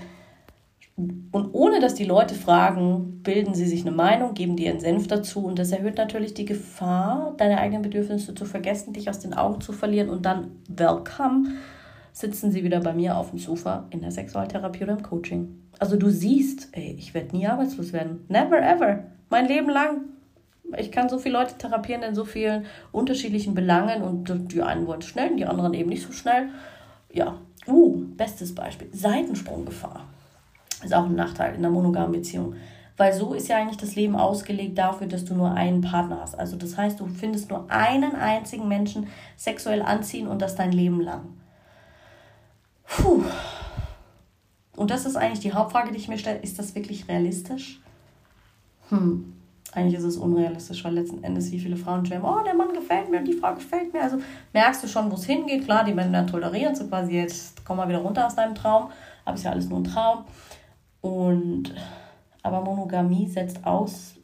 [0.96, 5.08] Und ohne dass die Leute fragen, bilden sie sich eine Meinung, geben dir einen Senf
[5.08, 5.44] dazu.
[5.44, 9.60] Und das erhöht natürlich die Gefahr, deine eigenen Bedürfnisse zu vergessen, dich aus den Augen
[9.60, 11.48] zu verlieren und dann welcome
[12.14, 15.63] sitzen sie wieder bei mir auf dem Sofa in der Sexualtherapie oder im Coaching.
[15.78, 18.24] Also du siehst, ey, ich werde nie arbeitslos werden.
[18.28, 19.04] Never ever.
[19.30, 20.02] Mein Leben lang.
[20.78, 25.02] Ich kann so viele Leute therapieren in so vielen unterschiedlichen Belangen und die einen wollen
[25.02, 26.48] schnell, die anderen eben nicht so schnell.
[27.12, 28.88] Ja, uh, bestes Beispiel.
[28.92, 30.04] Seitensprunggefahr
[30.82, 32.54] ist auch ein Nachteil in einer monogamen Beziehung.
[32.96, 36.38] Weil so ist ja eigentlich das Leben ausgelegt dafür, dass du nur einen Partner hast.
[36.38, 41.00] Also das heißt, du findest nur einen einzigen Menschen sexuell anziehen und das dein Leben
[41.00, 41.22] lang.
[42.87, 43.24] Puh.
[44.76, 46.40] Und das ist eigentlich die Hauptfrage, die ich mir stelle.
[46.40, 47.80] Ist das wirklich realistisch?
[48.88, 49.32] Hm.
[49.72, 53.10] Eigentlich ist es unrealistisch, weil letzten Endes wie viele Frauen schwärmen, oh, der Mann gefällt
[53.10, 54.02] mir und die Frau gefällt mir.
[54.02, 54.18] Also
[54.52, 55.64] merkst du schon, wo es hingeht.
[55.64, 58.90] Klar, die Männer tolerieren so quasi jetzt, komm mal wieder runter aus deinem Traum.
[59.24, 60.24] Aber ist ja alles nur ein Traum.
[61.00, 61.74] Und,
[62.42, 64.14] aber Monogamie setzt aus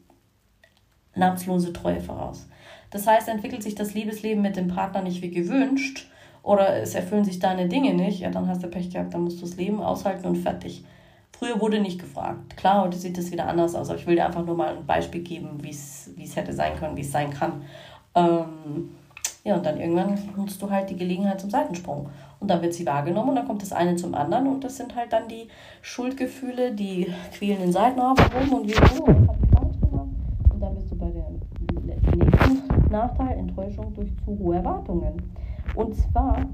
[1.15, 2.47] namenslose Treue voraus.
[2.89, 6.09] Das heißt, entwickelt sich das Liebesleben mit dem Partner nicht wie gewünscht,
[6.43, 9.41] oder es erfüllen sich deine Dinge nicht, ja, dann hast du Pech gehabt, dann musst
[9.41, 10.83] du das Leben aushalten und fertig.
[11.31, 12.55] Früher wurde nicht gefragt.
[12.57, 14.85] Klar, heute sieht das wieder anders aus, aber ich will dir einfach nur mal ein
[14.85, 17.63] Beispiel geben, wie es hätte sein können, wie es sein kann.
[18.13, 18.91] Ähm,
[19.43, 22.09] ja, und dann irgendwann nutzt du halt die Gelegenheit zum Seitensprung.
[22.39, 24.95] Und dann wird sie wahrgenommen und dann kommt das eine zum anderen und das sind
[24.95, 25.47] halt dann die
[25.81, 29.37] Schuldgefühle, die quälenden Seiten auf, warum und falsch gemacht.
[30.53, 35.13] Und dann bist du bei dem nächsten Nachteil, Enttäuschung durch zu hohe Erwartungen.
[35.75, 36.49] Und zwar,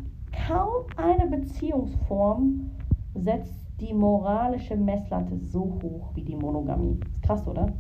[0.48, 2.72] kaum eine Beziehungsform
[3.16, 6.98] setzt die moralische Messlatte so hoch wie die Monogamie.
[7.08, 7.74] Ist krass, oder?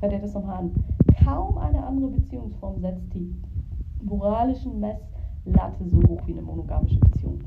[0.00, 0.84] Hört ihr das nochmal an?
[1.22, 3.34] Kaum eine andere Beziehungsform setzt die
[4.02, 7.44] moralischen Messlatte so hoch wie eine monogamische Beziehung.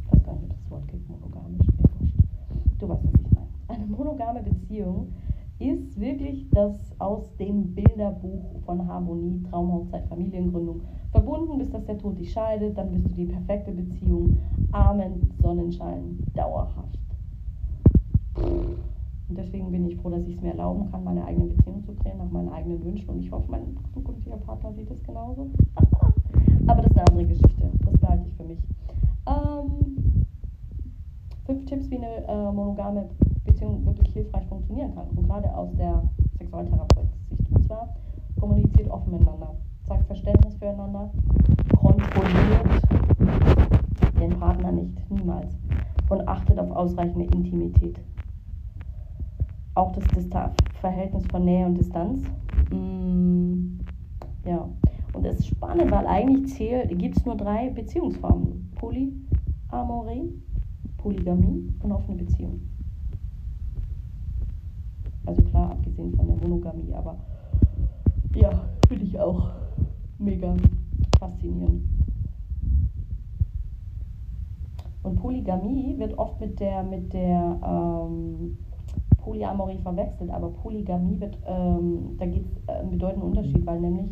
[0.00, 1.66] Ich weiß gar nicht, ob das Wort gibt, monogamisch.
[2.78, 3.48] Du weißt, was ich meine.
[3.68, 5.12] Eine monogame Beziehung
[5.60, 10.80] ist wirklich das aus dem Bilderbuch von Harmonie, Traumhochzeit, Familiengründung
[11.12, 14.38] verbunden, bis dass der Tod dich scheidet, dann bist du die perfekte Beziehung.
[14.72, 16.98] Amen, Sonnenschein, dauerhaft.
[18.36, 21.92] Und deswegen bin ich froh, dass ich es mir erlauben kann, meine eigene Beziehung zu
[21.92, 23.10] kreieren, nach meinen eigenen Wünschen.
[23.10, 25.50] Und ich hoffe, mein zukünftiger Partner sieht es genauso.
[26.66, 27.70] Aber das ist eine andere Geschichte.
[27.84, 28.58] Das behalte ich für mich.
[29.26, 30.24] Ähm,
[31.44, 33.08] fünf Tipps, wie eine äh, monogame
[33.44, 35.08] Beziehung wirklich hilfreich funktionieren kann.
[35.08, 36.02] Und gerade aus der
[36.38, 37.52] Sexualtherapeutin-Sicht.
[37.52, 37.94] Und zwar
[38.38, 39.54] kommuniziert offen miteinander
[39.90, 41.10] zeigt Verständnis füreinander,
[41.76, 42.82] kontrolliert
[44.20, 45.58] den Partner nicht, niemals.
[46.08, 47.98] Und achtet auf ausreichende Intimität.
[49.74, 52.22] Auch das Distan Verhältnis von Nähe und Distanz.
[52.70, 53.80] Mm,
[54.44, 54.68] ja.
[55.12, 56.56] Und das ist spannend, weil eigentlich
[56.98, 58.70] gibt es nur drei Beziehungsformen.
[58.76, 60.32] Polyamorie,
[60.98, 62.60] Polygamie und offene Beziehung.
[65.30, 67.16] Also klar, abgesehen von der Monogamie, aber
[68.34, 68.50] ja,
[68.88, 69.48] finde ich auch
[70.18, 70.56] mega
[71.20, 71.84] faszinierend.
[75.04, 78.58] Und Polygamie wird oft mit der, mit der ähm,
[79.18, 84.10] Polyamorie verwechselt, aber Polygamie wird, ähm, da gibt es einen bedeutenden Unterschied, weil nämlich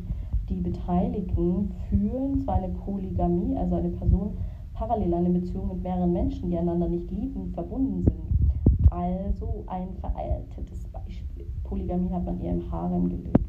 [0.49, 4.39] die Beteiligten führen zwar eine Polygamie, also eine Person
[4.73, 8.29] parallel eine Beziehung mit mehreren Menschen, die einander nicht lieben, verbunden sind.
[8.91, 10.88] Also ein veraltetes.
[11.69, 13.45] Polygamie hat man eher im Harem gelebt.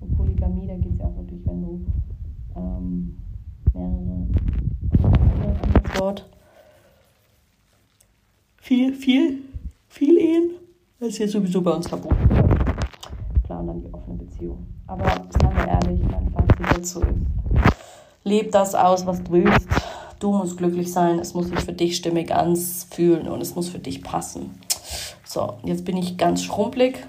[0.00, 1.86] Und Polygamie, da geht es ja auch wirklich, wenn du
[2.56, 3.16] ähm,
[3.72, 4.26] mehrere,
[5.62, 6.28] anderes Wort.
[8.56, 9.38] Viel, viel,
[9.88, 10.50] viel Ehen.
[10.98, 12.16] Das ist ja sowieso bei uns verboten.
[13.44, 14.66] Klar, und dann die offene Beziehung.
[14.88, 17.08] Aber sagen wir ehrlich, mein Fazit dazu ist,
[18.24, 19.68] leb das aus, was du willst.
[20.18, 23.78] Du musst glücklich sein, es muss sich für dich stimmig anfühlen und es muss für
[23.78, 24.50] dich passen.
[25.24, 27.06] So, jetzt bin ich ganz schrumpelig.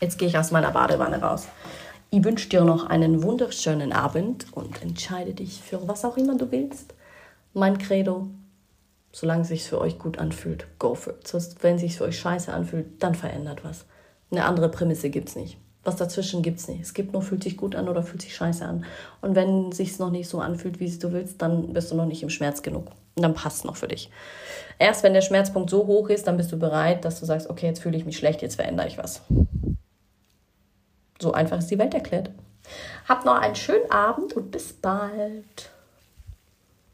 [0.00, 1.48] Jetzt gehe ich aus meiner Badewanne raus.
[2.10, 6.52] Ich wünsche dir noch einen wunderschönen Abend und entscheide dich für was auch immer du
[6.52, 6.94] willst.
[7.54, 8.28] Mein Credo,
[9.12, 11.26] solange es sich für euch gut anfühlt, go for it.
[11.26, 13.84] Sonst, wenn es sich für euch scheiße anfühlt, dann verändert was.
[14.30, 15.58] Eine andere Prämisse gibt es nicht.
[15.84, 16.82] Was dazwischen gibt es nicht.
[16.82, 18.84] Es gibt nur, fühlt sich gut an oder fühlt sich scheiße an.
[19.20, 21.96] Und wenn es sich noch nicht so anfühlt, wie es du willst, dann bist du
[21.96, 22.86] noch nicht im Schmerz genug.
[23.16, 24.10] Dann passt es noch für dich.
[24.78, 27.66] Erst wenn der Schmerzpunkt so hoch ist, dann bist du bereit, dass du sagst, okay,
[27.66, 29.22] jetzt fühle ich mich schlecht, jetzt verändere ich was.
[31.20, 32.30] So einfach ist die Welt erklärt.
[33.08, 35.70] Habt noch einen schönen Abend und bis bald.